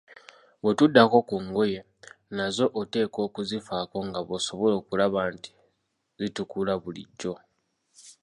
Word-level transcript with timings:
Bwe 0.61 0.71
tuddako 0.77 1.17
ku 1.29 1.35
ngoye, 1.45 1.79
nazo 2.35 2.65
oteekwa 2.79 3.19
okuzifaako 3.27 3.97
nga 4.07 4.19
bw'osobola 4.27 4.73
okulaba 4.81 5.21
nti 5.35 5.51
zitukula 6.19 6.73
bulijjo. 6.83 7.33